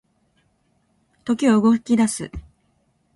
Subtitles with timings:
[1.25, 2.31] 時は動き出す